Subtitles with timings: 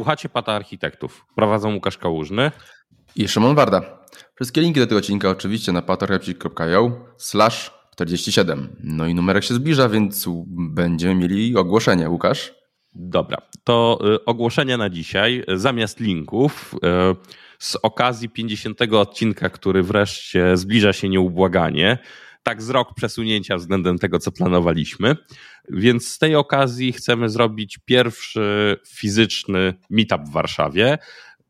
[0.00, 1.26] Słuchacie Pata Architektów.
[1.34, 2.50] Prowadzą Łukasz Kałużny
[3.16, 3.98] i Szymon Warda.
[4.34, 8.76] Wszystkie linki do tego odcinka oczywiście na patarchitect.io slash 47.
[8.84, 12.10] No i numerek się zbliża, więc będziemy mieli ogłoszenie.
[12.10, 12.54] Łukasz?
[12.94, 16.78] Dobra, to y, ogłoszenie na dzisiaj zamiast linków y,
[17.58, 21.98] z okazji 50 odcinka, który wreszcie zbliża się nieubłaganie
[22.42, 25.16] tak z rok przesunięcia względem tego, co planowaliśmy.
[25.68, 30.98] Więc z tej okazji chcemy zrobić pierwszy fizyczny meetup w Warszawie.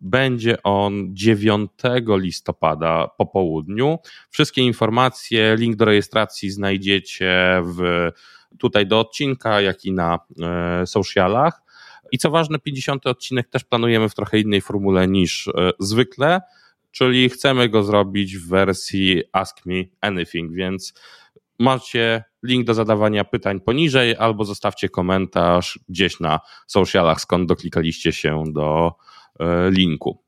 [0.00, 1.70] Będzie on 9
[2.08, 3.98] listopada po południu.
[4.30, 8.10] Wszystkie informacje, link do rejestracji znajdziecie w,
[8.58, 11.62] tutaj do odcinka, jak i na e, socialach.
[12.12, 16.40] I co ważne, 50 odcinek też planujemy w trochę innej formule niż e, zwykle
[16.90, 20.94] czyli chcemy go zrobić w wersji Ask Me Anything, więc
[21.58, 28.44] macie link do zadawania pytań poniżej albo zostawcie komentarz gdzieś na socialach, skąd doklikaliście się
[28.52, 28.92] do
[29.40, 30.22] e, linku.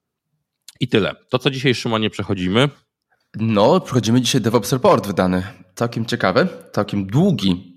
[0.80, 1.14] I tyle.
[1.28, 2.68] To co dzisiaj, Szymonie, przechodzimy?
[3.36, 5.42] No, przechodzimy dzisiaj DevOps Report wydany.
[5.74, 7.71] Całkiem ciekawy, całkiem długi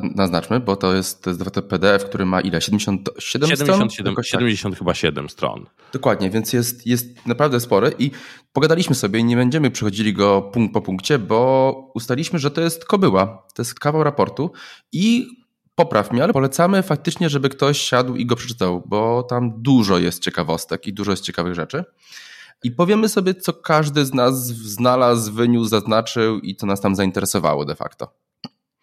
[0.00, 2.60] naznaczmy, bo to jest, to jest PDF, który ma ile?
[2.60, 4.22] 77 77 stron?
[4.22, 4.78] 70 tak.
[4.78, 5.66] chyba 7 stron.
[5.92, 8.10] Dokładnie, więc jest, jest naprawdę spory i
[8.52, 13.46] pogadaliśmy sobie, nie będziemy przechodzili go punkt po punkcie, bo ustaliśmy, że to jest kobyła,
[13.54, 14.50] to jest kawał raportu
[14.92, 15.28] i
[15.74, 20.22] popraw mnie, ale polecamy faktycznie, żeby ktoś siadł i go przeczytał, bo tam dużo jest
[20.22, 21.84] ciekawostek i dużo jest ciekawych rzeczy.
[22.64, 27.64] I powiemy sobie, co każdy z nas znalazł, wyniósł, zaznaczył i co nas tam zainteresowało
[27.64, 28.25] de facto.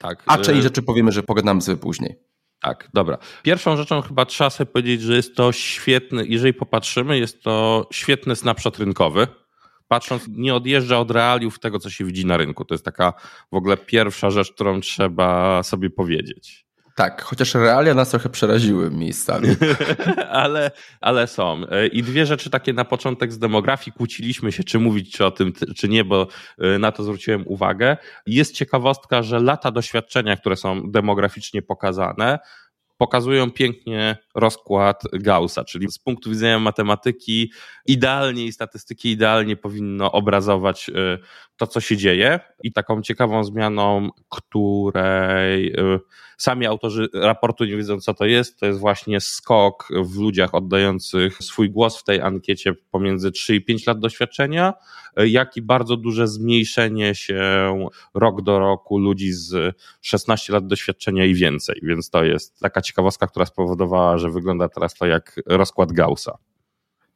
[0.03, 0.23] Tak.
[0.25, 2.15] A część y, rzeczy powiemy, że pogadamy sobie później.
[2.61, 3.17] Tak, dobra.
[3.43, 8.35] Pierwszą rzeczą chyba trzeba sobie powiedzieć, że jest to świetny, jeżeli popatrzymy, jest to świetny
[8.35, 9.27] snapshot rynkowy.
[9.87, 12.65] Patrząc, nie odjeżdża od realiów tego, co się widzi na rynku.
[12.65, 13.13] To jest taka
[13.51, 16.65] w ogóle pierwsza rzecz, którą trzeba sobie powiedzieć.
[16.95, 19.47] Tak, chociaż realia nas trochę przeraziły miejscami.
[20.29, 21.61] ale, ale są.
[21.91, 23.97] I dwie rzeczy takie na początek z demografii.
[23.97, 26.27] Kłóciliśmy się, czy mówić o tym, czy nie, bo
[26.75, 27.97] y, na to zwróciłem uwagę.
[28.25, 32.39] Jest ciekawostka, że lata doświadczenia, które są demograficznie pokazane,
[32.97, 37.51] pokazują pięknie rozkład Gaussa, czyli z punktu widzenia matematyki
[37.85, 40.93] idealnie i statystyki idealnie powinno obrazować y,
[41.65, 42.39] to, co się dzieje.
[42.63, 45.99] I taką ciekawą zmianą, której y,
[46.37, 51.37] sami autorzy raportu nie wiedzą, co to jest, to jest właśnie skok w ludziach oddających
[51.37, 54.73] swój głos w tej ankiecie pomiędzy 3 i 5 lat doświadczenia,
[55.19, 57.41] y, jak i bardzo duże zmniejszenie się
[58.13, 61.79] rok do roku ludzi z 16 lat doświadczenia i więcej.
[61.83, 66.37] Więc to jest taka ciekawostka, która spowodowała, że wygląda teraz to jak rozkład Gaussa.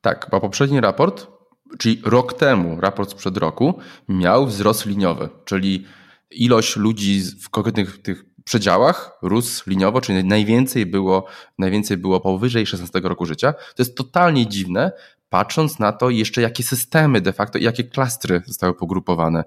[0.01, 1.36] Tak, bo poprzedni raport,
[1.77, 3.79] czyli rok temu, raport sprzed roku,
[4.09, 5.85] miał wzrost liniowy, czyli
[6.31, 11.25] ilość ludzi w konkretnych tych przedziałach rósł liniowo, czyli najwięcej było,
[11.57, 13.53] najwięcej było powyżej 16 roku życia.
[13.53, 14.91] To jest totalnie dziwne,
[15.29, 19.43] patrząc na to jeszcze jakie systemy de facto, jakie klastry zostały pogrupowane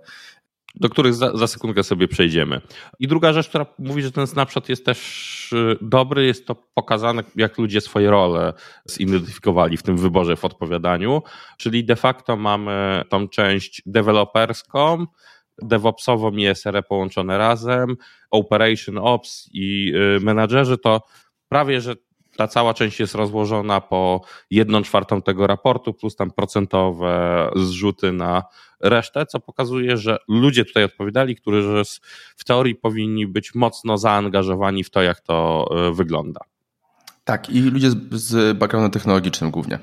[0.74, 2.60] do których za, za sekundkę sobie przejdziemy.
[2.98, 7.22] I druga rzecz, która mówi, że ten snapshot jest też y, dobry, jest to pokazane,
[7.36, 8.52] jak ludzie swoje role
[8.84, 11.22] zidentyfikowali w tym wyborze, w odpowiadaniu.
[11.58, 15.06] Czyli de facto mamy tą część deweloperską,
[15.62, 17.96] DevOpsową i SRE połączone razem,
[18.30, 21.02] Operation Ops i y, menadżerzy to
[21.48, 21.94] prawie, że
[22.36, 24.20] ta cała część jest rozłożona po
[24.50, 28.42] jedną czwartą tego raportu, plus tam procentowe zrzuty na
[28.80, 31.82] resztę, co pokazuje, że ludzie tutaj odpowiadali, którzy
[32.36, 36.40] w teorii powinni być mocno zaangażowani w to, jak to e, wygląda.
[37.24, 39.78] Tak, i ludzie z, z backgroundem technologicznym głównie.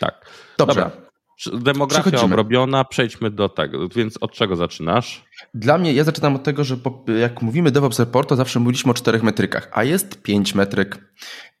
[0.00, 0.30] Tak.
[0.58, 0.80] Dobrze.
[0.80, 1.09] Dobra.
[1.46, 3.88] Demografia obrobiona, przejdźmy do tego.
[3.88, 5.24] Więc od czego zaczynasz?
[5.54, 6.76] Dla mnie, ja zaczynam od tego, że
[7.20, 11.12] jak mówimy DevOps Report, to zawsze mówiliśmy o czterech metrykach, a jest pięć metryk.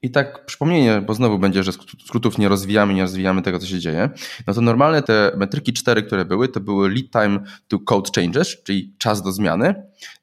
[0.02, 1.72] I tak przypomnienie, bo znowu będzie, że
[2.06, 4.10] skrótów nie rozwijamy, nie rozwijamy tego, co się dzieje.
[4.46, 8.62] No to normalne te metryki cztery, które były, to były lead time to code changes,
[8.62, 9.74] czyli czas do zmiany,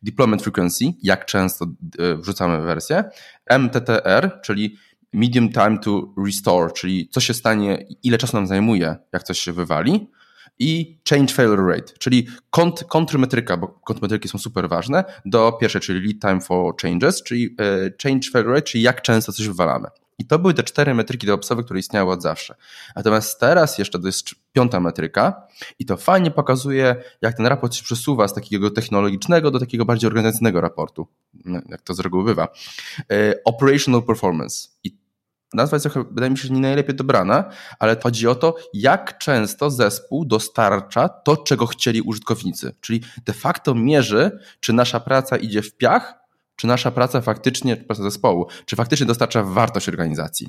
[0.02, 1.66] deployment frequency, jak często
[2.00, 3.04] e, wrzucamy wersję,
[3.50, 4.78] MTTR, czyli
[5.14, 9.54] medium time to restore, czyli co się stanie, ile czasu nam zajmuje, jak coś się
[9.54, 10.10] wywali,
[10.60, 16.08] i change failure rate, czyli kont, kontrmetryka, bo kontrmetryki są super ważne, do pierwszej, czyli
[16.08, 19.88] lead time for changes, czyli e, change failure rate, czyli jak często coś wywalamy.
[20.20, 22.56] I to były te cztery metryki DevOpsowe, które istniały od zawsze.
[22.96, 25.48] Natomiast teraz jeszcze to jest piąta metryka
[25.80, 30.08] i to fajnie pokazuje, jak ten raport się przesuwa z takiego technologicznego do takiego bardziej
[30.08, 31.08] organizacyjnego raportu,
[31.46, 32.48] no, jak to z reguły bywa.
[33.12, 34.70] E, operational performance.
[34.84, 34.98] I
[35.54, 37.50] nazwa jest trochę, wydaje mi się, nie najlepiej dobrana,
[37.80, 42.76] ale chodzi o to, jak często zespół dostarcza to, czego chcieli użytkownicy.
[42.82, 46.27] Czyli de facto mierzy, czy nasza praca idzie w piach,
[46.58, 50.48] czy nasza praca faktycznie, praca zespołu, czy faktycznie dostarcza wartość organizacji.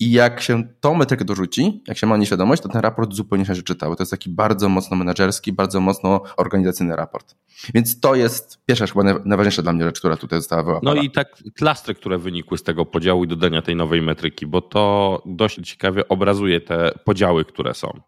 [0.00, 3.54] I jak się tą metrykę dorzuci, jak się ma nieświadomość, to ten raport zupenie się
[3.54, 7.34] czyta, bo to jest taki bardzo mocno menedżerski, bardzo mocno organizacyjny raport.
[7.74, 10.94] Więc to jest pierwsza chyba najważniejsza dla mnie rzecz, która tutaj została wyłapana.
[10.94, 14.60] No i tak klastry, które wynikły z tego podziału i dodania tej nowej metryki, bo
[14.60, 18.00] to dość ciekawie obrazuje te podziały, które są.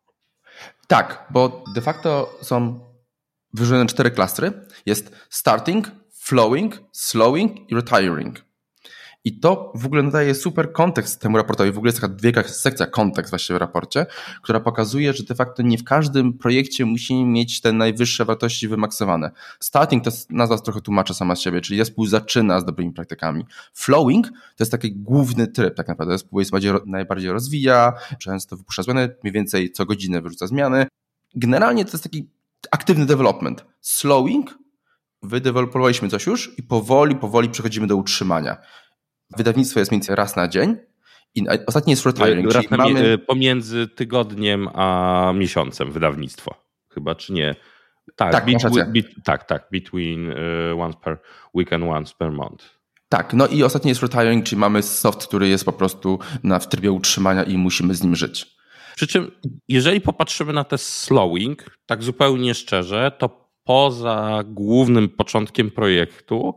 [0.88, 2.80] Tak, bo de facto są
[3.54, 4.52] wyróżnione cztery klastry.
[4.86, 5.90] Jest starting,
[6.24, 8.44] flowing, slowing i retiring.
[9.24, 11.72] I to w ogóle nadaje super kontekst temu raportowi.
[11.72, 14.06] W ogóle jest taka wielka sekcja kontekst właśnie w raporcie,
[14.42, 19.30] która pokazuje, że de facto nie w każdym projekcie musimy mieć te najwyższe wartości wymaksowane.
[19.60, 23.44] Starting to jest nazwa trochę tłumaczę sama z siebie, czyli zespół zaczyna z dobrymi praktykami.
[23.74, 26.14] Flowing to jest taki główny tryb tak naprawdę.
[26.14, 30.86] Zespół jest bardziej, najbardziej rozwija, często wypuszcza zmiany, mniej więcej co godzinę wyrzuca zmiany.
[31.34, 32.28] Generalnie to jest taki
[32.70, 33.64] aktywny development.
[33.80, 34.63] Slowing
[35.24, 38.56] wydewelopowaliśmy coś już i powoli, powoli przechodzimy do utrzymania.
[39.36, 40.76] Wydawnictwo jest mniej więcej raz na dzień
[41.34, 42.52] i ostatni jest retiring.
[42.52, 43.12] Raz czyli mamy...
[43.12, 46.54] Y, pomiędzy tygodniem a miesiącem wydawnictwo.
[46.88, 47.56] Chyba, czy nie?
[48.16, 49.68] Tak, tak, between, be, tak, tak.
[49.72, 51.18] Between uh, once per
[51.54, 52.64] week and once per month.
[53.08, 56.68] Tak, no i ostatni jest retiring, czyli mamy soft, który jest po prostu na, w
[56.68, 58.56] trybie utrzymania i musimy z nim żyć.
[58.96, 59.30] Przy czym,
[59.68, 66.56] jeżeli popatrzymy na te slowing, tak zupełnie szczerze, to poza głównym początkiem projektu,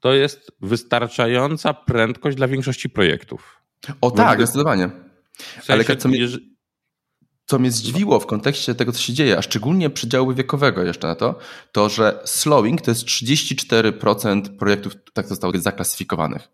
[0.00, 3.62] to jest wystarczająca prędkość dla większości projektów.
[4.00, 4.90] O tak, zdecydowanie.
[5.38, 6.26] W sensie, Ale co mnie,
[7.46, 11.14] co mnie zdziwiło w kontekście tego, co się dzieje, a szczególnie przedziału wiekowego jeszcze na
[11.14, 11.38] to,
[11.72, 16.48] to że slowing to jest 34% projektów tak zostało zaklasyfikowanych.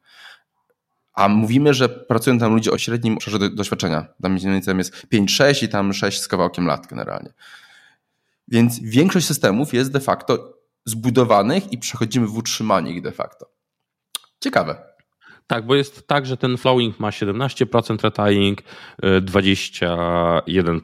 [1.14, 4.06] A mówimy, że pracują tam ludzie o średnim obszarze doświadczenia.
[4.22, 7.32] Tam mniej więcej jest 5-6 i tam 6 z kawałkiem lat generalnie.
[8.48, 10.54] Więc większość systemów jest de facto
[10.86, 13.46] zbudowanych i przechodzimy w utrzymanie ich de facto.
[14.40, 14.94] Ciekawe.
[15.46, 18.62] Tak, bo jest tak, że ten flowing ma 17% retying,
[19.02, 20.42] 21%.
[20.46, 20.80] Jeden.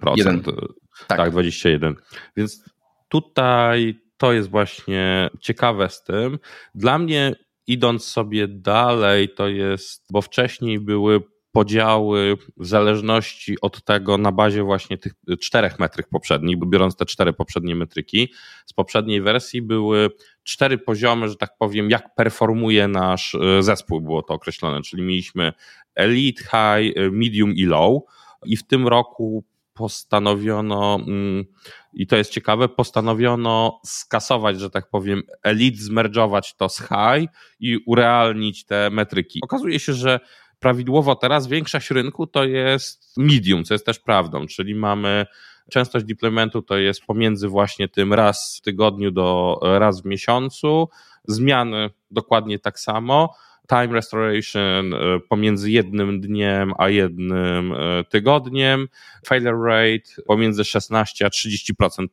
[1.09, 1.19] Tak.
[1.19, 1.95] tak, 21.
[2.37, 2.65] Więc
[3.09, 6.39] tutaj to jest właśnie ciekawe z tym.
[6.75, 7.35] Dla mnie
[7.67, 11.21] idąc sobie dalej, to jest, bo wcześniej były
[11.53, 17.07] podziały w zależności od tego na bazie właśnie tych czterech metryk poprzednich, bo biorąc te
[17.07, 18.33] cztery poprzednie metryki,
[18.67, 20.11] z poprzedniej wersji były
[20.43, 25.53] cztery poziomy, że tak powiem, jak performuje nasz e, zespół, było to określone, czyli mieliśmy
[25.95, 28.03] elite, high, e, medium i low
[28.47, 29.45] i w tym roku
[29.75, 31.45] postanowiono, mm,
[31.93, 37.31] i to jest ciekawe, postanowiono skasować, że tak powiem, elite, zmerdżować to z high
[37.61, 39.41] i urealnić te metryki.
[39.43, 40.21] Okazuje się, że
[40.61, 45.27] prawidłowo teraz większość rynku to jest medium, co jest też prawdą, czyli mamy
[45.71, 50.89] częstość deploymentu to jest pomiędzy właśnie tym raz w tygodniu do raz w miesiącu,
[51.25, 53.35] zmiany dokładnie tak samo,
[53.69, 58.89] time restoration e, pomiędzy jednym dniem a jednym e, tygodniem,
[59.27, 62.07] failure rate pomiędzy 16 a 30%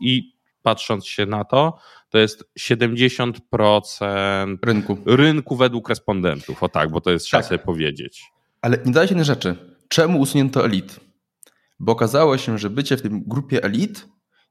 [0.00, 0.31] i
[0.62, 1.78] patrząc się na to,
[2.10, 3.38] to jest 70%
[4.62, 4.98] rynku.
[5.06, 6.62] rynku według respondentów.
[6.62, 7.48] O tak, bo to jest trzeba tak.
[7.48, 8.24] sobie powiedzieć.
[8.60, 9.56] Ale nie daje się jednej rzeczy.
[9.88, 11.00] Czemu usunięto elit?
[11.80, 14.06] Bo okazało się, że bycie w tym grupie elit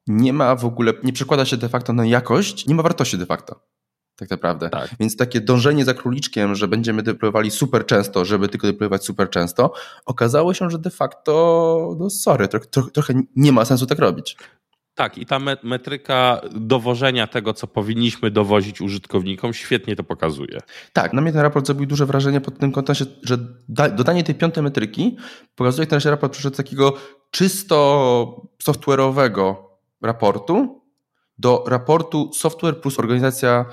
[0.07, 3.25] nie ma w ogóle, nie przekłada się de facto na jakość, nie ma wartości de
[3.25, 3.59] facto.
[4.15, 4.69] Tak naprawdę.
[4.69, 4.89] Tak.
[5.00, 9.74] Więc takie dążenie za króliczkiem, że będziemy deployowali super często, żeby tylko deployować super często,
[10.05, 14.38] okazało się, że de facto, no sorry, trochę, trochę nie ma sensu tak robić.
[15.01, 20.60] Tak, i ta metryka dowożenia tego, co powinniśmy dowozić użytkownikom, świetnie to pokazuje.
[20.93, 23.38] Tak, na mnie ten raport zrobił duże wrażenie pod tym kątem, że
[23.96, 25.17] dodanie tej piątej metryki
[25.55, 26.93] pokazuje, że ten raport przyszedł z takiego
[27.31, 29.55] czysto software'owego
[30.01, 30.81] raportu
[31.38, 33.65] do raportu software plus organizacja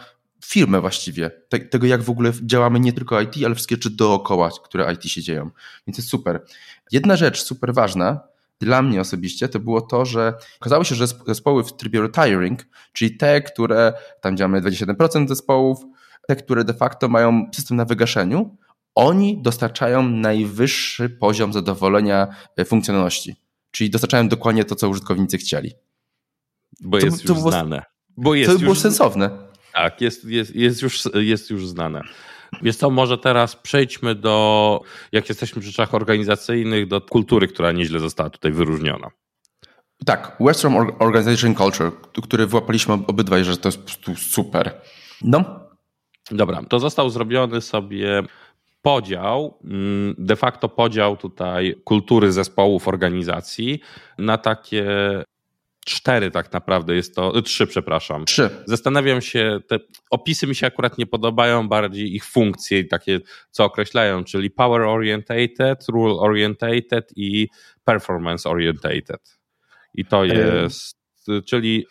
[0.45, 1.31] firmy właściwie.
[1.71, 5.23] Tego, jak w ogóle działamy nie tylko IT, ale wszystkie rzeczy dookoła, które IT się
[5.23, 5.51] dzieją.
[5.87, 6.45] Więc jest super.
[6.93, 8.21] Jedna rzecz super ważna,
[8.61, 13.17] dla mnie osobiście to było to, że okazało się, że zespoły w trybie retiring, czyli
[13.17, 15.79] te, które tam działamy 27% zespołów,
[16.29, 18.57] te, które de facto mają system na wygaszeniu,
[18.95, 23.37] oni dostarczają najwyższy poziom zadowolenia e, funkcjonalności.
[23.71, 25.73] Czyli dostarczają dokładnie to, co użytkownicy chcieli.
[26.81, 27.83] Bo jest to, już było, znane.
[28.17, 29.31] Bo jest to było sensowne.
[29.73, 32.03] Tak, jest, jest, jest, już, jest już znane.
[32.63, 34.81] Wiesz co, może teraz przejdźmy do,
[35.13, 39.11] jak jesteśmy przy rzeczach organizacyjnych, do kultury, która nieźle została tutaj wyróżniona.
[40.07, 41.91] Tak, Western Organization Culture,
[42.23, 44.81] który wyłapaliśmy obydwaj, że to jest po prostu super.
[45.23, 45.45] No.
[46.31, 48.23] Dobra, to został zrobiony sobie
[48.83, 53.81] podział, mm, de facto podział tutaj kultury zespołów organizacji
[54.19, 54.85] na takie
[55.89, 58.25] cztery tak naprawdę, jest to, trzy przepraszam.
[58.25, 58.51] Trzy.
[58.67, 59.79] Zastanawiam się, te
[60.11, 64.83] opisy mi się akurat nie podobają, bardziej ich funkcje i takie, co określają, czyli power
[64.83, 67.49] orientated, rule orientated i
[67.85, 69.39] performance orientated.
[69.95, 70.97] I to jest,
[71.47, 71.87] czyli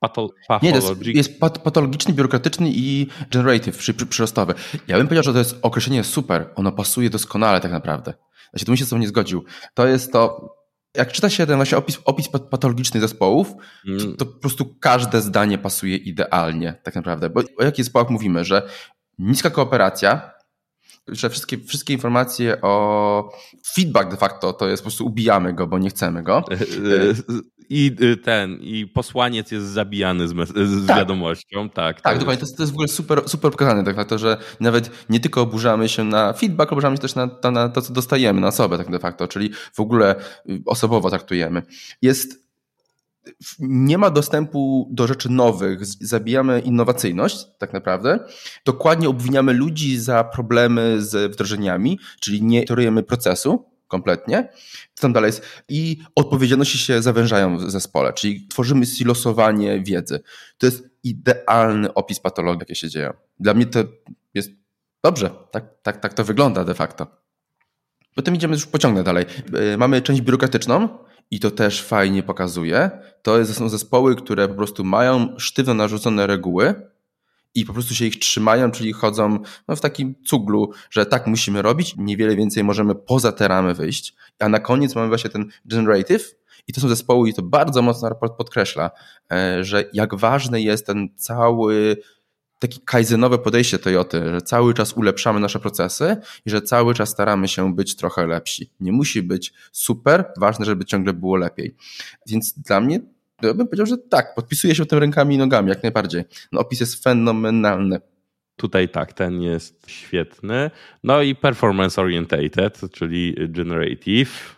[0.00, 0.28] Pato,
[0.62, 4.54] nie, jest, jest pat, patologiczny, biurokratyczny i generative, przy, przy, przyrostowy.
[4.88, 6.50] Ja bym powiedział, że to jest określenie super.
[6.54, 8.14] Ono pasuje doskonale tak naprawdę.
[8.56, 9.44] Się tu bym się z tym nie zgodził.
[9.74, 10.54] To jest to,
[10.96, 13.52] jak czyta się ten właśnie opis, opis patologiczny zespołów,
[13.86, 14.00] mm.
[14.00, 17.30] to, to, po prostu każde zdanie pasuje idealnie tak naprawdę.
[17.30, 18.68] Bo o jakich zespołach mówimy, że
[19.18, 20.30] niska kooperacja,
[21.08, 23.32] że wszystkie, wszystkie informacje o
[23.74, 26.44] feedback de facto to jest po prostu ubijamy go, bo nie chcemy go.
[27.68, 30.96] I y, ten, i posłaniec jest zabijany z, z tak.
[30.96, 31.70] wiadomością.
[31.70, 32.40] Tak, tak dokładnie.
[32.40, 35.40] To jest, to jest w ogóle super, super pokazane, tak facto, że nawet nie tylko
[35.40, 38.78] oburzamy się na feedback, oburzamy się też na, na, na to, co dostajemy, na osobę
[38.78, 40.14] tak de facto, czyli w ogóle
[40.50, 41.62] y, osobowo traktujemy.
[42.02, 42.46] Jest
[43.58, 48.18] nie ma dostępu do rzeczy nowych, zabijamy innowacyjność tak naprawdę.
[48.64, 54.48] Dokładnie obwiniamy ludzi za problemy z wdrożeniami, czyli nie torujemy procesu kompletnie.
[54.94, 55.42] Co tam dalej jest?
[55.68, 60.20] I odpowiedzialności się zawężają w zespole, czyli tworzymy silosowanie wiedzy.
[60.58, 63.12] To jest idealny opis patologii, jakie się dzieją.
[63.40, 63.84] Dla mnie to
[64.34, 64.50] jest
[65.04, 67.06] dobrze, tak, tak, tak to wygląda de facto.
[68.14, 69.24] Potem idziemy już pociągnę dalej.
[69.72, 70.88] E, mamy część biurokratyczną,
[71.30, 72.90] i to też fajnie pokazuje,
[73.22, 76.74] to są zespoły, które po prostu mają sztywno narzucone reguły
[77.56, 81.62] i po prostu się ich trzymają, czyli chodzą no, w takim cuglu, że tak musimy
[81.62, 84.14] robić, niewiele więcej możemy poza te ramy wyjść.
[84.38, 86.34] A na koniec mamy właśnie ten generative,
[86.68, 88.90] i to są zespoły, i to bardzo mocno raport podkreśla,
[89.32, 91.96] e, że jak ważny jest ten cały
[92.58, 97.48] takie kaizenowe podejście Toyoty, że cały czas ulepszamy nasze procesy i że cały czas staramy
[97.48, 98.70] się być trochę lepsi.
[98.80, 101.76] Nie musi być super, ważne, żeby ciągle było lepiej.
[102.26, 103.00] Więc dla mnie,
[103.42, 106.24] ja bym powiedział, że tak, podpisuję się tym rękami i nogami, jak najbardziej.
[106.52, 108.00] No, opis jest fenomenalny.
[108.56, 110.70] Tutaj tak, ten jest świetny.
[111.04, 114.56] No i performance orientated, czyli generative.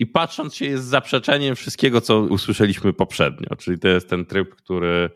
[0.00, 5.10] I patrząc się jest zaprzeczeniem wszystkiego, co usłyszeliśmy poprzednio, czyli to jest ten tryb, który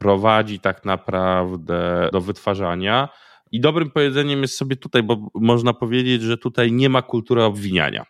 [0.00, 3.08] prowadzi tak naprawdę do wytwarzania.
[3.52, 8.04] I dobrym powiedzeniem jest sobie tutaj, bo można powiedzieć, że tutaj nie ma kultury obwiniania.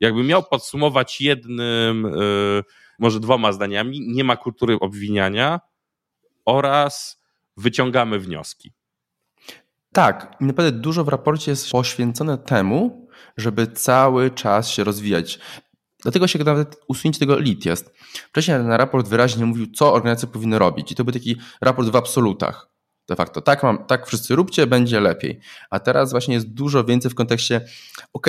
[0.00, 2.62] Jakbym miał podsumować jednym, y,
[2.98, 5.60] może dwoma zdaniami, nie ma kultury obwiniania
[6.44, 7.22] oraz
[7.56, 8.72] wyciągamy wnioski.
[9.92, 15.38] Tak, naprawdę dużo w raporcie jest poświęcone temu, żeby cały czas się rozwijać.
[16.02, 17.94] Dlatego się nawet usunięcie tego lit jest.
[18.12, 20.92] Wcześniej ten raport wyraźnie mówił, co organizacje powinny robić.
[20.92, 22.68] I to był taki raport w absolutach.
[23.08, 25.40] De facto, tak, mam, tak wszyscy róbcie, będzie lepiej.
[25.70, 27.60] A teraz właśnie jest dużo więcej w kontekście,
[28.12, 28.26] ok,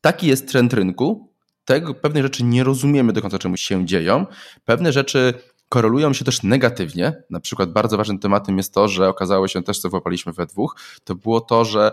[0.00, 1.29] taki jest trend rynku,
[1.70, 4.26] tego, pewne rzeczy nie rozumiemy do końca, czemu się dzieją,
[4.64, 5.34] pewne rzeczy
[5.68, 7.22] korelują się też negatywnie.
[7.30, 10.76] Na przykład bardzo ważnym tematem jest to, że okazało się też, co włapaliśmy we dwóch,
[11.04, 11.92] to było to, że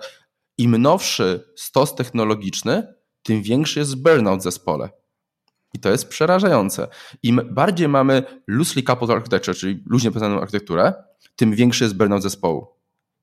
[0.57, 2.93] im nowszy stos technologiczny,
[3.23, 4.89] tym większy jest burnout w zespole.
[5.73, 6.87] I to jest przerażające.
[7.23, 10.93] Im bardziej mamy loosely coupled architecture, czyli luźnie poznaną architekturę,
[11.35, 12.67] tym większy jest burnout zespołu.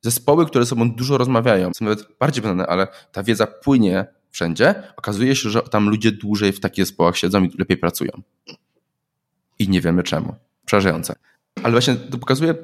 [0.02, 4.74] Zespoły, które ze sobą dużo rozmawiają, są nawet bardziej poznane, ale ta wiedza płynie wszędzie,
[4.96, 8.10] okazuje się, że tam ludzie dłużej w takich zespołach siedzą i lepiej pracują.
[9.58, 10.34] I nie wiemy czemu.
[10.66, 11.14] Przerażające.
[11.62, 12.54] Ale właśnie to pokazuje,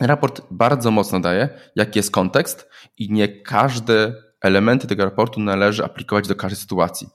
[0.00, 6.28] raport bardzo mocno daje, jaki jest kontekst i nie każde elementy tego raportu należy aplikować
[6.28, 7.08] do każdej sytuacji.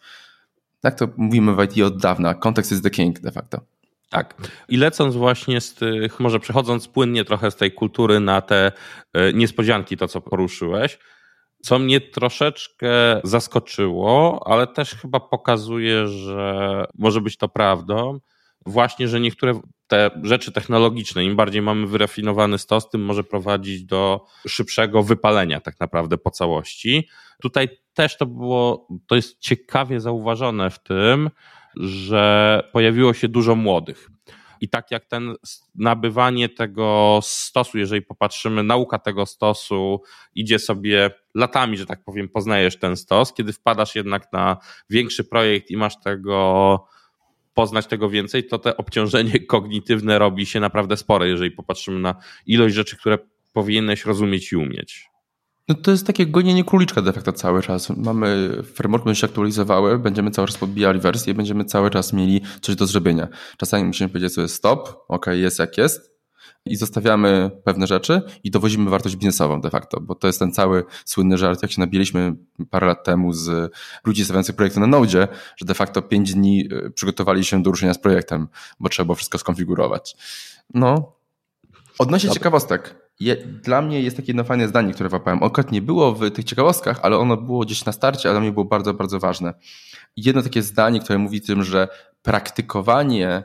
[0.82, 2.34] Tak to mówimy w IT od dawna.
[2.34, 3.62] Kontekst is the king de facto.
[4.10, 4.36] Tak.
[4.70, 8.72] I lecąc właśnie z tych, może przechodząc płynnie trochę z tej kultury na te
[9.13, 11.00] e, niespodzianki, to co poruszyłeś,
[11.67, 18.19] co mnie troszeczkę zaskoczyło, ale też chyba pokazuje, że może być to prawdą,
[18.65, 24.25] właśnie, że niektóre te rzeczy technologiczne, im bardziej mamy wyrafinowany stos, tym może prowadzić do
[24.47, 27.07] szybszego wypalenia tak naprawdę po całości.
[27.41, 31.29] Tutaj też to było, to jest ciekawie zauważone w tym,
[31.75, 34.09] że pojawiło się dużo młodych.
[34.61, 35.35] I tak jak ten
[35.75, 40.01] nabywanie tego stosu, jeżeli popatrzymy, nauka tego stosu
[40.35, 43.33] idzie sobie latami, że tak powiem, poznajesz ten stos.
[43.33, 44.57] Kiedy wpadasz jednak na
[44.89, 46.87] większy projekt i masz tego
[47.53, 52.75] poznać tego więcej, to te obciążenie kognitywne robi się naprawdę spore, jeżeli popatrzymy na ilość
[52.75, 53.17] rzeczy, które
[53.53, 55.16] powinieneś rozumieć i umieć.
[55.67, 57.89] No to jest takie gonienie króliczka de facto cały czas.
[57.89, 62.75] Mamy framework, będzie się aktualizowały, będziemy cały czas podbijali wersję, będziemy cały czas mieli coś
[62.75, 63.27] do zrobienia.
[63.57, 66.17] Czasami musimy powiedzieć sobie stop, ok, jest jak jest
[66.65, 70.83] i zostawiamy pewne rzeczy i dowozimy wartość biznesową de facto, bo to jest ten cały
[71.05, 72.36] słynny żart, jak się nabiliśmy
[72.69, 73.74] parę lat temu z
[74.05, 77.93] ludzi stawiających projekty na Node, że de facto 5 dni y, przygotowali się do ruszenia
[77.93, 78.47] z projektem,
[78.79, 80.15] bo trzeba było wszystko skonfigurować.
[80.74, 81.13] No.
[82.00, 82.39] Odnośnie Dobra.
[82.39, 83.06] ciekawostek.
[83.19, 85.43] Je, dla mnie jest takie jedno fajne zdanie, które wapałem.
[85.43, 88.51] Akurat nie było w tych ciekawostkach, ale ono było gdzieś na starcie, a dla mnie
[88.51, 89.53] było bardzo, bardzo ważne.
[90.17, 91.88] Jedno takie zdanie, które mówi tym, że
[92.21, 93.43] praktykowanie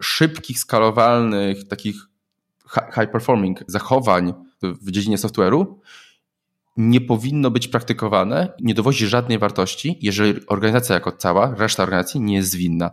[0.00, 1.96] szybkich, skalowalnych, takich
[2.94, 5.66] high performing zachowań w dziedzinie software'u
[6.76, 12.34] nie powinno być praktykowane, nie dowozi żadnej wartości, jeżeli organizacja jako cała, reszta organizacji nie
[12.34, 12.90] jest zwinna.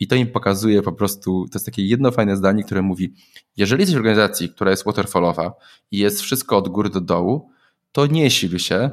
[0.00, 3.14] I to im pokazuje po prostu, to jest takie jedno fajne zdanie, które mówi,
[3.56, 5.52] jeżeli jesteś w organizacji, która jest waterfallowa
[5.90, 7.50] i jest wszystko od góry do dołu,
[7.92, 8.90] to nie sil się,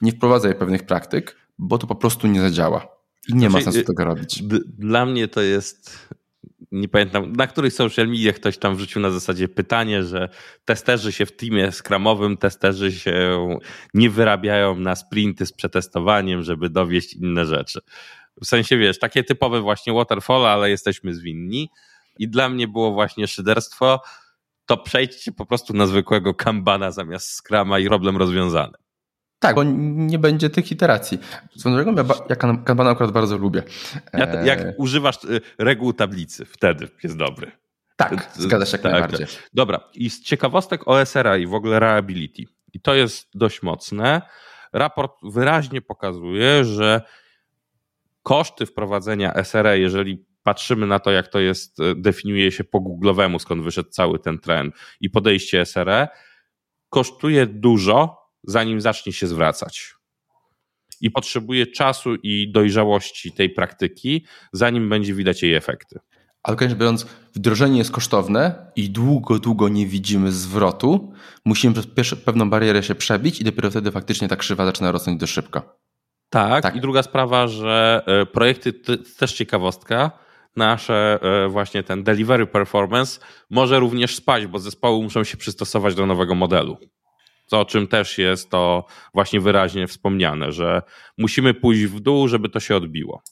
[0.00, 2.88] nie wprowadzaj pewnych praktyk, bo to po prostu nie zadziała.
[3.28, 4.42] I nie ma znaczy, sensu tego robić.
[4.78, 6.08] Dla mnie to jest
[6.72, 10.28] nie pamiętam, na których social media ktoś tam wrzucił na zasadzie pytanie, że
[10.64, 13.48] testerzy się w teamie skramowym, testerzy się
[13.94, 17.80] nie wyrabiają na sprinty z przetestowaniem, żeby dowieść inne rzeczy.
[18.42, 21.70] W sensie, wiesz, takie typowe właśnie waterfall, ale jesteśmy zwinni.
[22.18, 24.00] I dla mnie było właśnie szyderstwo,
[24.66, 28.72] to przejdźcie po prostu na zwykłego kambana zamiast skrama i problem rozwiązany.
[29.38, 31.18] Tak, bo nie będzie tych iteracji.
[31.56, 33.62] Swoją drogą, ja, ja Kanbana akurat bardzo lubię.
[34.12, 37.52] Jak, jak e, używasz y, reguł tablicy, wtedy jest dobry.
[37.96, 39.26] Tak, zgadza się jak tak, najbardziej.
[39.26, 39.50] Tak.
[39.54, 42.42] Dobra, i z ciekawostek OSRA i w ogóle reliability.
[42.72, 44.22] I to jest dość mocne.
[44.72, 47.02] Raport wyraźnie pokazuje, że
[48.26, 53.38] koszty wprowadzenia SRA, jeżeli patrzymy na to, jak to jest, y, definiuje się po googlowemu,
[53.38, 56.08] skąd wyszedł cały ten trend i podejście SRE,
[56.88, 59.94] kosztuje dużo, zanim zacznie się zwracać.
[61.00, 65.98] I potrzebuje czasu i dojrzałości tej praktyki, zanim będzie widać jej efekty.
[66.42, 71.12] Ale koniecznie biorąc, wdrożenie jest kosztowne i długo, długo nie widzimy zwrotu.
[71.44, 75.32] Musimy przez pewną barierę się przebić i dopiero wtedy faktycznie ta krzywa zaczyna rosnąć dość
[75.32, 75.85] szybko.
[76.30, 76.76] Tak, tak.
[76.76, 78.72] i druga sprawa, że e, projekty,
[79.18, 80.10] też ciekawostka,
[80.56, 86.06] nasze e, właśnie ten delivery performance może również spać, bo zespoły muszą się przystosować do
[86.06, 86.78] nowego modelu
[87.50, 88.84] o czym też jest to
[89.14, 90.82] właśnie wyraźnie wspomniane, że
[91.18, 93.22] musimy pójść w dół, żeby to się odbiło.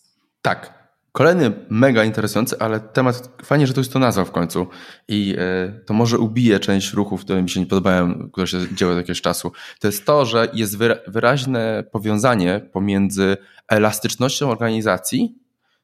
[0.43, 0.84] Tak.
[1.17, 4.67] Kolejny mega interesujący, ale temat, fajnie, że to jest to nazwał w końcu
[5.09, 8.93] i e, to może ubije część ruchów, które mi się nie podobają, które się dzieły
[8.93, 9.53] od jakiegoś czasu.
[9.81, 13.37] To jest to, że jest wyraźne powiązanie pomiędzy
[13.69, 15.39] elastycznością organizacji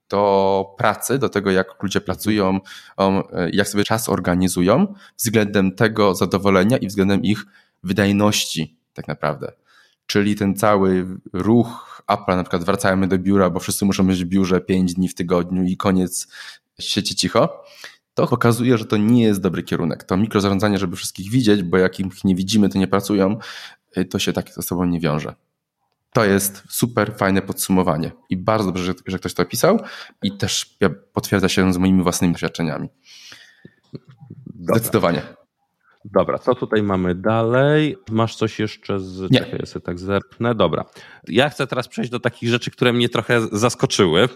[0.09, 2.61] do pracy, do tego, jak ludzie pracują,
[2.99, 7.45] e, jak sobie czas organizują, względem tego zadowolenia i względem ich
[7.83, 9.53] wydajności tak naprawdę.
[10.07, 14.29] Czyli ten cały ruch Apple, na przykład wracajmy do biura, bo wszyscy muszą być w
[14.29, 16.29] biurze 5 dni w tygodniu i koniec
[16.81, 17.64] sieci cicho,
[18.14, 20.05] to pokazuje, że to nie jest dobry kierunek.
[20.05, 23.38] To mikrozarządzanie, żeby wszystkich widzieć, bo jak ich nie widzimy, to nie pracują,
[23.99, 25.35] y, to się tak ze sobą nie wiąże.
[26.12, 29.81] To jest super fajne podsumowanie i bardzo dobrze, że, że ktoś to opisał
[30.23, 30.79] i też
[31.12, 32.88] potwierdza się z moimi własnymi doświadczeniami.
[34.61, 35.23] Zdecydowanie.
[36.05, 37.97] Dobra, co tutaj mamy dalej?
[38.11, 39.31] Masz coś jeszcze z.
[39.31, 39.39] Nie.
[39.39, 40.55] Czekaj, ja sobie tak zerknę.
[40.55, 40.85] Dobra.
[41.29, 44.29] Ja chcę teraz przejść do takich rzeczy, które mnie trochę zaskoczyły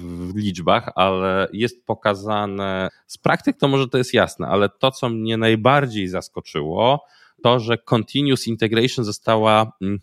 [0.00, 5.08] w liczbach, ale jest pokazane z praktyk, to może to jest jasne, ale to, co
[5.08, 7.04] mnie najbardziej zaskoczyło,
[7.42, 9.72] to, że Continuous Integration została.
[9.82, 9.98] Mm,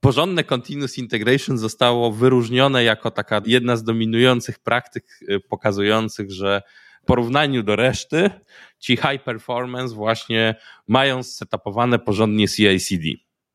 [0.00, 6.62] porządne Continuous Integration zostało wyróżnione jako taka jedna z dominujących praktyk y, pokazujących, że
[7.04, 8.30] porównaniu do reszty
[8.78, 10.54] ci high performance właśnie
[10.88, 13.04] mają setupowane porządnie CI/CD.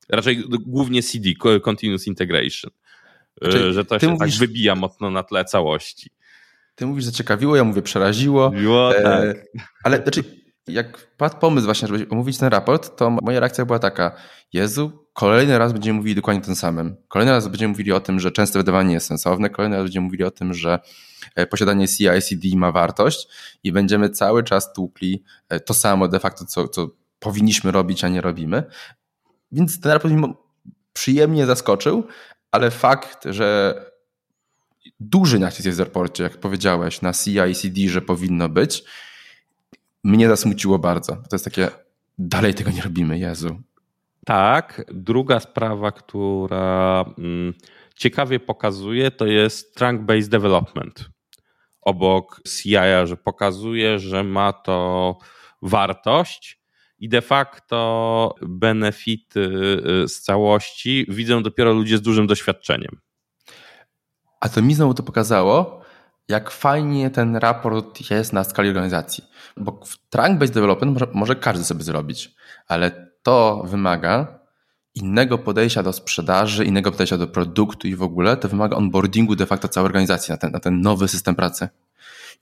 [0.08, 1.30] Raczej głównie CD,
[1.64, 2.70] Continuous Integration.
[3.40, 6.10] Czyli znaczy, że to się tak mówisz, tak wybija mocno na tle całości.
[6.74, 8.50] Ty mówisz, że ciekawiło, ja mówię przeraziło.
[8.50, 9.36] Było, e, tak.
[9.84, 10.24] Ale znaczy,
[10.66, 14.16] jak padł pomysł właśnie, żeby omówić ten raport, to moja reakcja była taka,
[14.52, 16.96] Jezu, kolejny raz będziemy mówili dokładnie tym samym.
[17.08, 20.24] Kolejny raz będziemy mówili o tym, że częste wydawanie jest sensowne, kolejny raz będziemy mówili
[20.24, 20.78] o tym, że
[21.34, 23.28] e, posiadanie CI/CD ma wartość
[23.64, 28.08] i będziemy cały czas tłukli e, to samo de facto, co, co powinniśmy robić, a
[28.08, 28.64] nie robimy.
[29.52, 30.34] Więc ten raport mnie
[30.92, 32.06] przyjemnie zaskoczył,
[32.50, 33.74] ale fakt, że
[35.00, 38.84] duży nacisk jest w raporcie, jak powiedziałeś, na CI/CD, że powinno być,
[40.04, 41.12] mnie zasmuciło bardzo.
[41.12, 41.70] To jest takie,
[42.18, 43.62] dalej tego nie robimy, Jezu.
[44.26, 44.84] Tak.
[44.88, 47.54] Druga sprawa, która mm,
[47.96, 51.08] ciekawie pokazuje, to jest trunk-based development.
[51.80, 55.18] Obok CI, że pokazuje, że ma to
[55.62, 56.60] wartość
[56.98, 59.40] i de facto benefity
[60.04, 63.00] y, z całości widzą dopiero ludzie z dużym doświadczeniem.
[64.40, 65.80] A to mi znowu to pokazało,
[66.28, 69.24] jak fajnie ten raport jest na skali organizacji.
[69.56, 69.80] Bo
[70.10, 72.34] trunk-based development może, może każdy sobie zrobić,
[72.68, 74.40] ale to wymaga
[74.94, 79.46] innego podejścia do sprzedaży, innego podejścia do produktu i w ogóle to wymaga onboardingu de
[79.46, 81.68] facto całej organizacji na ten, na ten nowy system pracy.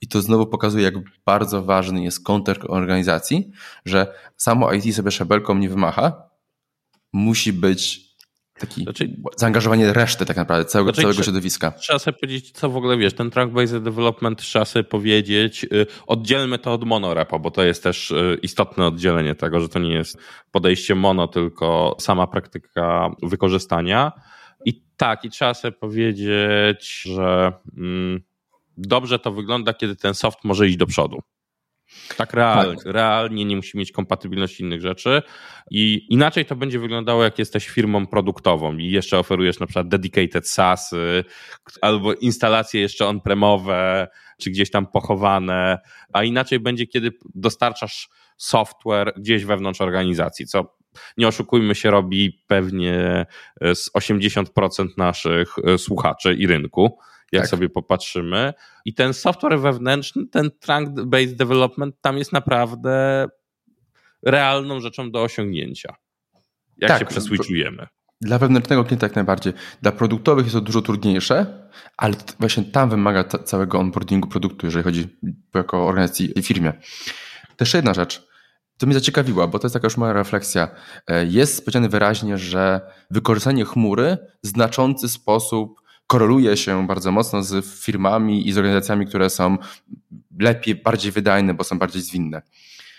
[0.01, 0.95] I to znowu pokazuje, jak
[1.27, 3.51] bardzo ważny jest kontekst organizacji,
[3.85, 6.23] że samo IT sobie szabelką nie wymacha,
[7.13, 8.08] musi być
[8.59, 11.71] taki znaczy, zaangażowanie reszty tak naprawdę, całego, znaczy, całego środowiska.
[11.71, 16.59] Trzeba sobie powiedzieć, co w ogóle wiesz, ten track-based development trzeba sobie powiedzieć, y, oddzielmy
[16.59, 20.19] to od monorepo, bo to jest też y, istotne oddzielenie tego, że to nie jest
[20.51, 24.13] podejście mono, tylko sama praktyka wykorzystania.
[24.65, 28.21] I tak, i trzeba sobie powiedzieć, że mm,
[28.77, 31.19] dobrze to wygląda, kiedy ten soft może iść do przodu.
[32.17, 32.85] Tak, realnie, tak.
[32.87, 35.23] realnie nie musi mieć kompatybilności innych rzeczy
[35.71, 40.49] i inaczej to będzie wyglądało, jak jesteś firmą produktową i jeszcze oferujesz na przykład dedicated
[40.49, 40.95] SaaS
[41.81, 44.09] albo instalacje jeszcze on-premowe,
[44.41, 45.79] czy gdzieś tam pochowane,
[46.13, 50.79] a inaczej będzie, kiedy dostarczasz software gdzieś wewnątrz organizacji, co
[51.17, 53.27] nie oszukujmy się, robi pewnie
[53.61, 56.99] z 80% naszych słuchaczy i rynku
[57.33, 57.51] jak tak.
[57.51, 58.55] sobie popatrzymy.
[58.85, 63.27] I ten software wewnętrzny, ten trunk-based development tam jest naprawdę
[64.23, 65.95] realną rzeczą do osiągnięcia.
[66.79, 67.87] Jak tak, się przeswitchujemy.
[68.21, 69.53] Dla wewnętrznego klienta jak najbardziej.
[69.83, 75.09] Dla produktowych jest to dużo trudniejsze, ale właśnie tam wymaga całego onboardingu produktu, jeżeli chodzi
[75.55, 76.73] jako organizacji i firmie.
[77.57, 78.29] Też jedna rzecz,
[78.79, 80.69] to mnie zaciekawiła, bo to jest taka już moja refleksja.
[81.07, 87.67] E, jest powiedziane wyraźnie, że wykorzystanie chmury w znaczący sposób koreluje się bardzo mocno z
[87.67, 89.59] firmami i z organizacjami, które są
[90.41, 92.43] lepiej, bardziej wydajne, bo są bardziej zwinne.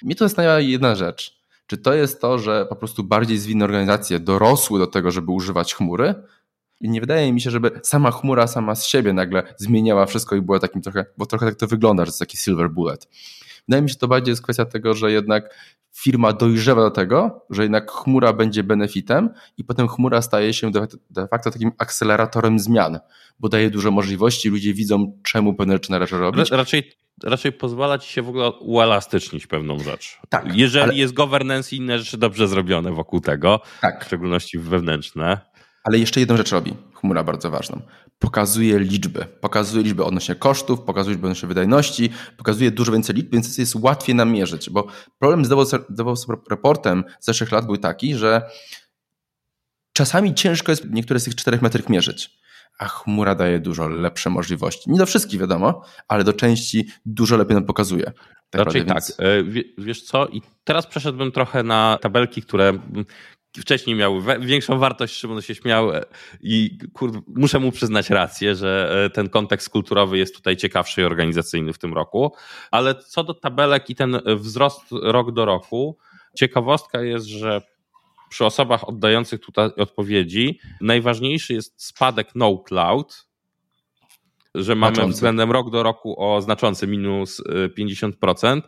[0.02, 1.40] Mi to zastanawia jedna rzecz.
[1.68, 5.76] Czy to jest to, że po prostu bardziej zwinne organizacje dorosły do tego, żeby używać
[5.76, 6.16] chmury?
[6.82, 10.42] I nie wydaje mi się, żeby sama chmura sama z siebie nagle zmieniała wszystko i
[10.42, 13.08] była takim trochę, bo trochę tak to wygląda, że to jest taki silver bullet.
[13.70, 15.56] Wydaje mi się, to bardziej jest kwestia tego, że jednak
[15.96, 20.72] firma dojrzewa do tego, że jednak chmura będzie benefitem i potem chmura staje się
[21.10, 23.00] de facto takim akceleratorem zmian,
[23.40, 26.52] bo daje dużo możliwości, ludzie widzą, czemu pewne rzeczy należy robić.
[26.52, 26.92] Raczej,
[27.24, 30.20] raczej pozwala ci się w ogóle uelastycznić pewną rzecz.
[30.30, 30.96] Tak, Jeżeli ale...
[30.96, 34.04] jest governance i inne rzeczy dobrze zrobione wokół tego, tak.
[34.04, 35.40] w szczególności wewnętrzne.
[35.84, 37.82] Ale jeszcze jedną rzecz robi chmura bardzo ważną
[38.20, 39.26] pokazuje liczby.
[39.42, 44.16] Pokazuje liczby odnośnie kosztów, pokazuje liczby odnośnie wydajności, pokazuje dużo więcej liczb, więc jest łatwiej
[44.16, 44.88] namierzyć, bo
[45.20, 45.50] problem z
[45.90, 48.50] DevOps Reportem z zeszłych lat był taki, że
[49.94, 52.40] czasami ciężko jest niektóre z tych czterech metryk mierzyć
[52.80, 54.92] a chmura daje dużo lepsze możliwości.
[54.92, 58.12] Nie do wszystkich wiadomo, ale do części dużo lepiej nam pokazuje.
[58.50, 59.04] Tak Raczej tak.
[59.20, 59.44] E,
[59.78, 60.28] wiesz co?
[60.28, 62.74] I teraz przeszedłbym trochę na tabelki, które
[63.58, 66.06] wcześniej miał większą wartość, Szymon się śmiał e,
[66.42, 71.04] i kurde, muszę mu przyznać rację, że e, ten kontekst kulturowy jest tutaj ciekawszy i
[71.04, 72.34] organizacyjny w tym roku,
[72.72, 75.98] ale co do tabelek i ten wzrost rok do roku,
[76.36, 77.62] ciekawostka jest, że
[78.30, 83.28] przy osobach oddających tutaj odpowiedzi najważniejszy jest spadek no cloud,
[84.56, 85.14] że mamy znaczący.
[85.14, 87.42] względem rok do roku o znaczący minus
[87.78, 88.62] 50%, e,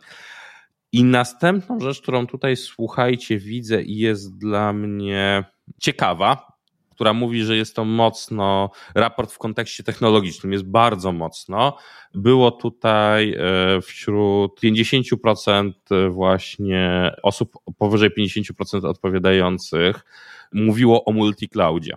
[0.92, 5.44] i następną rzecz, którą tutaj słuchajcie, widzę i jest dla mnie
[5.80, 6.52] ciekawa,
[6.90, 11.76] która mówi, że jest to mocno raport w kontekście technologicznym, jest bardzo mocno.
[12.14, 15.72] Było tutaj e, wśród 50%
[16.10, 20.04] właśnie osób powyżej 50% odpowiadających
[20.52, 21.94] mówiło o multicloudzie.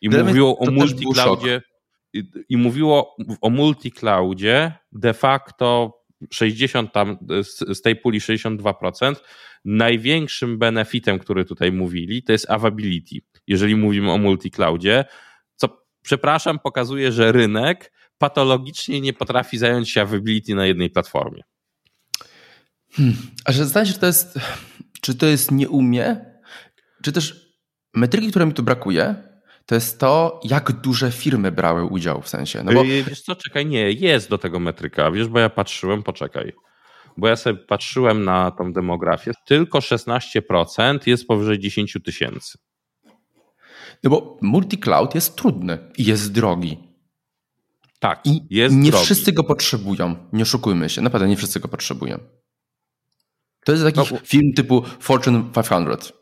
[0.00, 1.62] I mówiło o multicloudzie
[2.12, 6.00] i, i mówiło o multicloudzie de facto
[6.30, 7.18] 60 tam,
[7.74, 9.14] z tej puli 62%,
[9.64, 13.16] największym benefitem, który tutaj mówili, to jest availability.
[13.46, 15.04] Jeżeli mówimy o multicloudzie,
[15.56, 21.42] co przepraszam, pokazuje, że rynek patologicznie nie potrafi zająć się availability na jednej platformie.
[22.92, 23.16] Hmm.
[23.44, 24.38] A że zdaje się, że to jest,
[25.00, 26.16] czy to jest nie umie,
[27.02, 27.56] czy też
[27.94, 29.14] metryki, które mi tu brakuje,
[29.66, 32.62] to jest to, jak duże firmy brały udział w sensie.
[32.64, 32.84] No bo...
[32.84, 36.52] Wiesz co, czekaj, nie, jest do tego metryka, wiesz, bo ja patrzyłem, poczekaj.
[37.16, 42.58] Bo ja sobie patrzyłem na tą demografię, tylko 16% jest powyżej 10 tysięcy.
[44.04, 46.78] No bo multi-cloud jest trudny i jest drogi.
[47.98, 49.04] Tak, I jest nie drogi.
[49.04, 50.16] wszyscy go potrzebują.
[50.32, 52.18] Nie oszukujmy się, naprawdę nie wszyscy go potrzebują.
[53.64, 56.12] To jest taki no, film typu Fortune 500.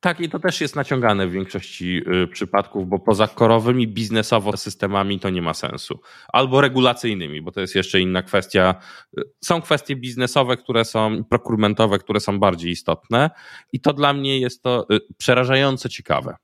[0.00, 5.20] Tak, i to też jest naciągane w większości y, przypadków, bo poza korowymi biznesowo systemami
[5.20, 6.00] to nie ma sensu.
[6.28, 8.74] Albo regulacyjnymi, bo to jest jeszcze inna kwestia.
[9.18, 13.30] Y, są kwestie biznesowe, które są, prokurentowe, które są bardziej istotne
[13.72, 16.36] i to dla mnie jest to y, przerażająco ciekawe.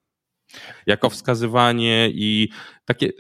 [0.86, 2.48] Jako wskazywanie i
[2.84, 3.10] takie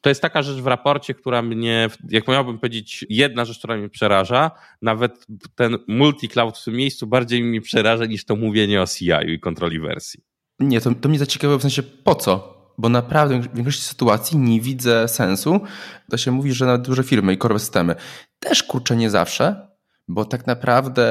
[0.00, 3.88] To jest taka rzecz w raporcie, która mnie, jak miałbym powiedzieć, jedna rzecz, która mnie
[3.88, 4.50] przeraża,
[4.82, 9.40] nawet ten multi-cloud w tym miejscu bardziej mi przeraża niż to mówienie o CI i
[9.40, 10.20] kontroli wersji.
[10.60, 12.58] Nie, to, to mnie zaciekawiło w sensie po co?
[12.78, 15.60] Bo naprawdę w większości sytuacji nie widzę sensu.
[16.10, 17.94] To się mówi, że na duże firmy i core systemy
[18.38, 19.68] też kurczę nie zawsze,
[20.08, 21.04] bo tak naprawdę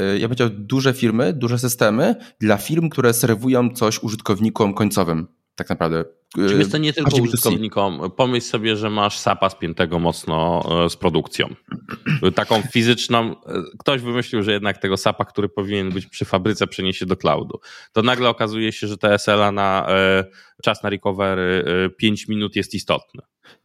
[0.00, 5.68] y, ja powiedział duże firmy, duże systemy dla firm, które serwują coś użytkownikom końcowym tak
[5.68, 6.04] naprawdę.
[6.34, 8.10] Czyli jest to nie tylko użytkownikom.
[8.16, 11.54] Pomyśl sobie, że masz SAPa spiętego mocno e, z produkcją.
[12.34, 13.36] Taką fizyczną.
[13.46, 17.60] E, ktoś wymyślił, że jednak tego SAPa, który powinien być przy fabryce, przeniesie do cloudu.
[17.92, 20.24] To nagle okazuje się, że TSL-a na e,
[20.62, 21.64] czas na recovery
[21.96, 23.22] 5 minut jest istotny.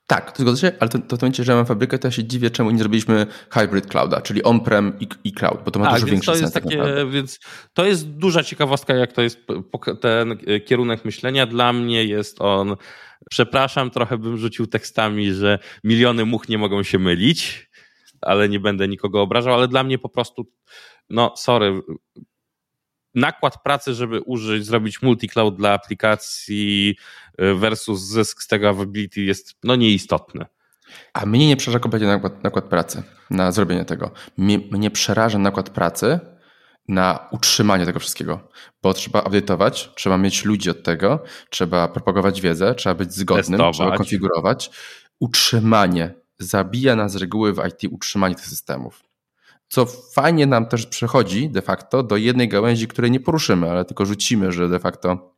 [0.09, 2.23] Tak, to zgodzę się, ale to, to w momencie, że mam fabrykę, to ja się
[2.23, 5.93] dziwię, czemu nie zrobiliśmy hybrid clouda, czyli on-prem i, i, cloud, bo to ma tak,
[5.93, 6.53] dużo większy to jest sens.
[6.53, 7.39] Takie, tak więc
[7.73, 9.39] to jest duża ciekawostka, jak to jest
[10.01, 11.45] ten kierunek myślenia.
[11.45, 12.75] Dla mnie jest on,
[13.29, 17.69] przepraszam, trochę bym rzucił tekstami, że miliony much nie mogą się mylić,
[18.21, 20.51] ale nie będę nikogo obrażał, ale dla mnie po prostu,
[21.09, 21.81] no sorry,
[23.15, 26.95] nakład pracy, żeby użyć, zrobić multi-cloud dla aplikacji
[27.41, 30.45] y, versus zysk z tego availability jest no nieistotny.
[31.13, 34.11] A mnie nie przeraża kompletnie nakład, nakład pracy na zrobienie tego.
[34.37, 36.19] Mnie, mnie przeraża nakład pracy
[36.87, 38.49] na utrzymanie tego wszystkiego,
[38.81, 43.75] bo trzeba update'ować, trzeba mieć ludzi od tego, trzeba propagować wiedzę, trzeba być zgodnym, Testować.
[43.75, 44.69] trzeba konfigurować.
[45.19, 49.08] Utrzymanie zabija nas z reguły w IT utrzymanie tych systemów
[49.69, 54.05] co fajnie nam też przechodzi de facto do jednej gałęzi, której nie poruszymy, ale tylko
[54.05, 55.35] rzucimy, że de facto,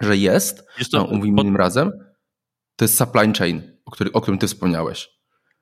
[0.00, 1.92] że jest, jest to, no, mówimy innym razem,
[2.76, 5.08] to jest supply chain, o, który, o którym ty wspomniałeś.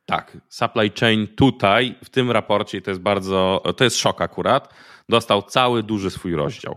[0.07, 4.74] Tak, supply chain tutaj, w tym raporcie, to jest bardzo, to jest szok akurat,
[5.09, 6.76] dostał cały duży swój rozdział.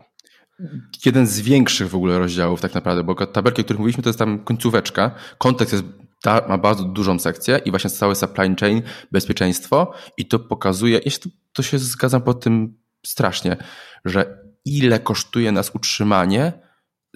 [1.05, 4.19] Jeden z większych w ogóle rozdziałów tak naprawdę, bo tabelki, o których mówiliśmy, to jest
[4.19, 5.11] tam końcóweczka.
[5.37, 5.85] Kontekst jest
[6.21, 11.11] ta ma bardzo dużą sekcję i właśnie cały supply chain, bezpieczeństwo i to pokazuje, ja
[11.11, 13.57] to, to się zgadzam po tym strasznie,
[14.05, 16.53] że ile kosztuje nas utrzymanie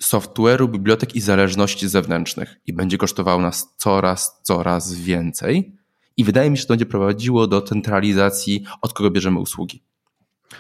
[0.02, 5.78] software'u, bibliotek i zależności zewnętrznych i będzie kosztowało nas coraz, coraz więcej
[6.18, 9.84] i wydaje mi się, że to będzie prowadziło do centralizacji, od kogo bierzemy usługi.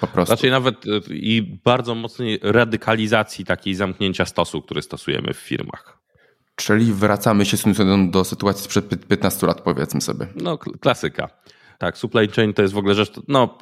[0.01, 0.31] Po prostu.
[0.31, 6.02] Raczej nawet y, i bardzo mocnej radykalizacji takiej zamknięcia stosu, który stosujemy w firmach.
[6.55, 7.57] Czyli wracamy się
[8.09, 10.27] do sytuacji sprzed 15 lat, powiedzmy sobie.
[10.35, 11.29] No, klasyka.
[11.77, 13.57] Tak, supply chain to jest w ogóle rzecz, no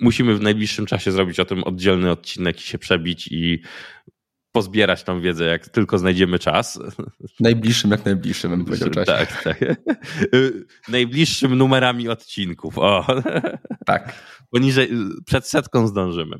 [0.00, 3.62] musimy w najbliższym czasie zrobić o tym oddzielny odcinek i się przebić i
[4.52, 6.80] pozbierać tą wiedzę, jak tylko znajdziemy czas.
[7.40, 9.06] Najbliższym, jak najbliższym, bym powiedział czasie.
[9.06, 9.58] Tak, tak.
[10.88, 12.78] Najbliższym numerami odcinków.
[12.78, 13.06] O.
[13.86, 14.24] Tak.
[14.50, 14.90] Poniżej,
[15.26, 16.36] przed setką zdążymy.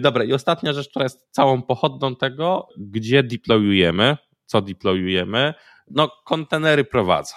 [0.00, 4.16] Dobra, i ostatnia rzecz, która jest całą pochodną tego, gdzie deployujemy,
[4.48, 5.54] co deployujemy,
[5.90, 7.34] no kontenery prowadzą.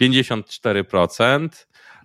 [0.00, 1.48] 54%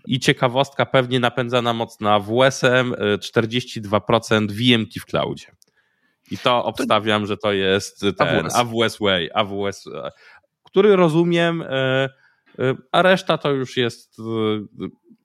[0.07, 5.47] i ciekawostka pewnie napędzana mocno AWS-em, 42% VMki w cloudzie.
[6.31, 9.89] I to obstawiam, że to jest ten AWS, AWS Way, AWS,
[10.63, 12.09] który rozumiem, e, e,
[12.91, 14.23] a reszta to już jest e,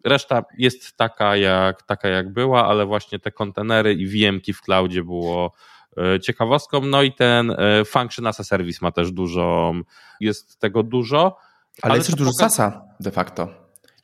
[0.05, 5.03] reszta jest taka jak, taka jak była, ale właśnie te kontenery i VMki w cloudzie
[5.03, 5.53] było
[5.84, 5.84] E,
[6.23, 6.81] ciekawostką.
[6.81, 9.73] No i ten e, function as a service ma też dużo,
[10.21, 11.37] jest tego dużo.
[11.83, 13.49] Ale, ale jest też dużo poka- SASa de facto.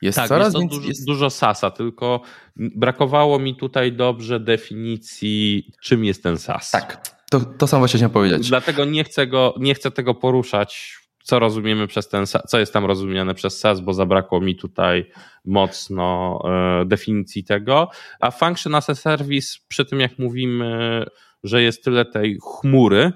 [0.02, 1.06] Jest tak, coraz jest dużo, jest...
[1.06, 2.20] dużo SASa, tylko
[2.56, 6.70] brakowało mi tutaj dobrze definicji, czym jest ten SAS.
[6.70, 8.48] Tak, to, to sam właśnie chciałem powiedzieć.
[8.48, 10.99] Dlatego nie chcę, go, nie chcę tego poruszać,
[11.30, 15.10] co rozumiemy przez ten co jest tam rozumiane przez SAS, bo zabrakło mi tutaj
[15.44, 17.90] mocno e, definicji tego.
[18.20, 21.04] A function as a service, przy tym jak mówimy,
[21.44, 23.12] że jest tyle tej chmury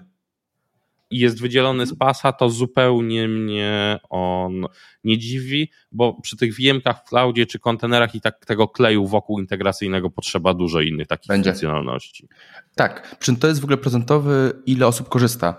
[1.11, 4.64] i jest wydzielony z pasa, to zupełnie mnie on
[5.05, 9.40] nie dziwi, bo przy tych VMkach w cloudzie czy kontenerach i tak tego kleju wokół
[9.40, 11.50] integracyjnego potrzeba dużo innych takich Będzie.
[11.50, 12.29] funkcjonalności.
[12.74, 15.57] Tak, przy to jest w ogóle procentowy, ile osób korzysta.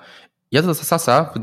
[0.56, 1.34] Ja do SASa,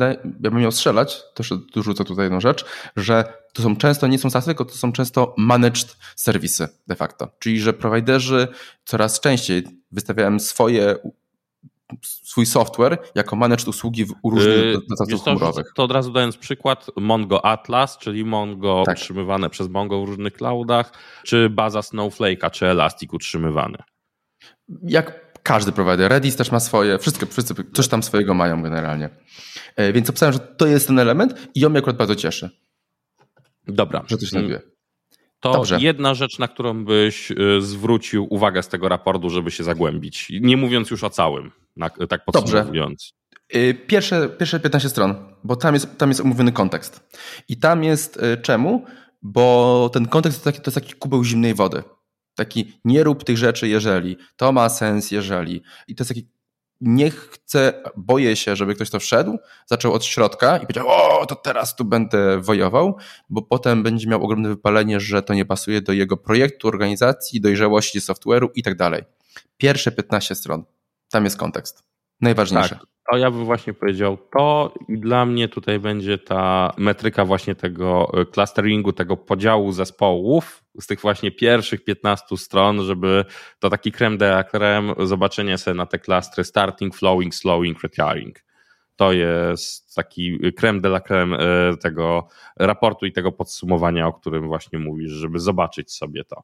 [0.40, 2.64] jakbym miał strzelać, też dorzucę tutaj jedną rzecz,
[2.96, 7.28] że to są często, nie są SASy, tylko to są często managed serwisy de facto.
[7.38, 8.48] Czyli, że prowajderzy
[8.84, 10.96] coraz częściej wystawiają swoje
[12.02, 15.72] swój software jako managed usługi w różnych yy, dostawców chmurowych.
[15.74, 18.96] To od razu dając przykład, Mongo Atlas, czyli Mongo tak.
[18.96, 20.92] utrzymywane przez Mongo w różnych cloudach,
[21.24, 23.78] czy baza Snowflake'a, czy Elastic utrzymywane.
[24.82, 26.10] Jak każdy provider.
[26.10, 29.10] Redis też ma swoje, wszystko, wszyscy coś tam swojego mają generalnie.
[29.76, 32.50] E, więc obstawiam, że to jest ten element i on mnie akurat bardzo cieszy.
[33.68, 34.02] Dobra.
[34.06, 34.60] Że to się znajduje.
[35.40, 35.78] To Dobrze.
[35.80, 40.32] jedna rzecz, na którą byś y, zwrócił uwagę z tego raportu, żeby się zagłębić.
[40.40, 41.50] Nie mówiąc już o całym,
[42.08, 43.12] tak podsumowując.
[43.56, 47.08] Y, pierwsze, pierwsze 15 stron, bo tam jest, tam jest omówiony kontekst.
[47.48, 48.84] I tam jest y, czemu?
[49.22, 51.82] Bo ten kontekst to, taki, to jest taki kubeł zimnej wody.
[52.34, 54.16] Taki nie rób tych rzeczy, jeżeli.
[54.36, 55.62] To ma sens, jeżeli.
[55.88, 56.28] I to jest taki
[56.82, 61.34] nie chcę, boję się, żeby ktoś to wszedł, zaczął od środka i powiedział, o, to
[61.34, 62.96] teraz tu będę wojował,
[63.28, 68.00] bo potem będzie miał ogromne wypalenie, że to nie pasuje do jego projektu, organizacji, dojrzałości
[68.00, 69.02] software'u i tak dalej.
[69.56, 70.64] Pierwsze 15 stron.
[71.10, 71.82] Tam jest kontekst.
[72.20, 72.76] Najważniejsze.
[72.76, 72.91] Tak.
[73.10, 78.12] To ja bym właśnie powiedział to i dla mnie tutaj będzie ta metryka właśnie tego
[78.14, 83.24] e, clusteringu, tego podziału zespołów z tych właśnie pierwszych 15 stron, żeby
[83.58, 88.44] to taki creme de la creme, zobaczenie sobie na te klastry starting, flowing, slowing, retiring.
[88.96, 94.46] To jest taki creme de la creme e, tego raportu i tego podsumowania, o którym
[94.46, 96.42] właśnie mówisz, żeby zobaczyć sobie to.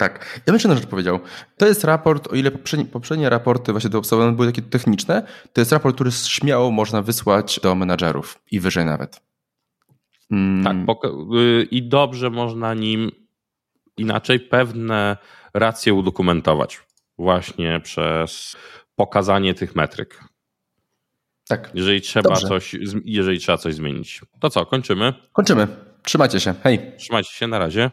[0.00, 0.34] Tak.
[0.36, 1.20] Ja bym jeszcze rzecz powiedział.
[1.56, 5.60] To jest raport, o ile poprzednie, poprzednie raporty właśnie do obserwowane były takie techniczne, to
[5.60, 9.20] jest raport, który śmiało można wysłać do menadżerów i wyżej nawet.
[10.30, 10.86] Mm.
[10.86, 13.10] Tak, y, i dobrze można nim
[13.96, 15.16] inaczej pewne
[15.54, 16.80] racje udokumentować
[17.18, 18.56] właśnie przez
[18.96, 20.24] pokazanie tych metryk.
[21.48, 21.70] Tak.
[21.74, 24.20] Jeżeli trzeba, coś, jeżeli trzeba coś zmienić.
[24.40, 25.14] To co, kończymy?
[25.32, 25.66] Kończymy.
[26.02, 26.54] Trzymajcie się.
[26.62, 26.92] Hej.
[26.98, 27.88] Trzymajcie się, na razie.